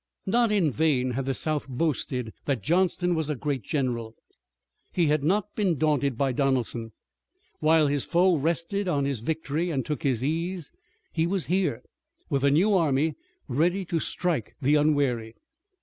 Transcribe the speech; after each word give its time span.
Not 0.25 0.51
in 0.51 0.71
vain 0.71 1.11
had 1.11 1.27
the 1.27 1.35
South 1.35 1.67
boasted 1.69 2.33
that 2.45 2.63
Johnston 2.63 3.13
was 3.13 3.29
a 3.29 3.35
great 3.35 3.61
general. 3.61 4.15
He 4.91 5.05
had 5.05 5.23
not 5.23 5.55
been 5.55 5.77
daunted 5.77 6.17
by 6.17 6.31
Donelson. 6.31 6.91
While 7.59 7.85
his 7.85 8.03
foe 8.03 8.35
rested 8.35 8.87
on 8.87 9.05
his 9.05 9.19
victory 9.19 9.69
and 9.69 9.85
took 9.85 10.01
his 10.01 10.23
ease, 10.23 10.71
he 11.13 11.27
was 11.27 11.45
here 11.45 11.83
with 12.31 12.43
a 12.43 12.49
new 12.49 12.73
army, 12.73 13.13
ready 13.47 13.85
to 13.85 13.99
strike 13.99 14.55
the 14.59 14.73
unwary. 14.73 15.35